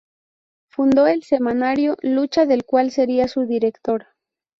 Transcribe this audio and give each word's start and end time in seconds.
Fundó 0.67 1.05
el 1.05 1.21
semanario 1.21 1.95
"Lucha", 2.01 2.47
del 2.47 2.65
cual 2.65 2.89
sería 2.89 3.27
su 3.27 3.45
director. 3.45 4.07